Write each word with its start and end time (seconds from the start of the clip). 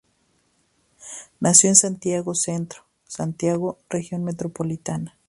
Nació 1.39 1.69
en 1.69 1.75
Santiago 1.75 2.33
Centro, 2.33 2.85
Santiago, 3.07 3.77
Región 3.87 4.23
Metropolitana. 4.23 5.19